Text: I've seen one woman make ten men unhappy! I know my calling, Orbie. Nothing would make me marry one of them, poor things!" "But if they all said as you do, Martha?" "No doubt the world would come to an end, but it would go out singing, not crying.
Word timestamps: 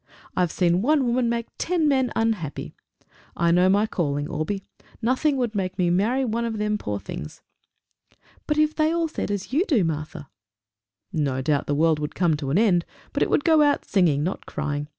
I've 0.35 0.51
seen 0.51 0.81
one 0.81 1.05
woman 1.05 1.29
make 1.29 1.45
ten 1.59 1.87
men 1.87 2.11
unhappy! 2.15 2.73
I 3.37 3.51
know 3.51 3.69
my 3.69 3.85
calling, 3.85 4.27
Orbie. 4.27 4.63
Nothing 4.99 5.37
would 5.37 5.53
make 5.53 5.77
me 5.77 5.91
marry 5.91 6.25
one 6.25 6.43
of 6.43 6.57
them, 6.57 6.79
poor 6.79 6.99
things!" 6.99 7.43
"But 8.47 8.57
if 8.57 8.73
they 8.75 8.91
all 8.91 9.07
said 9.07 9.29
as 9.29 9.53
you 9.53 9.63
do, 9.63 9.83
Martha?" 9.83 10.27
"No 11.13 11.43
doubt 11.43 11.67
the 11.67 11.75
world 11.75 11.99
would 11.99 12.15
come 12.15 12.35
to 12.37 12.49
an 12.49 12.57
end, 12.57 12.83
but 13.13 13.21
it 13.21 13.29
would 13.29 13.43
go 13.43 13.61
out 13.61 13.85
singing, 13.85 14.23
not 14.23 14.47
crying. 14.47 14.87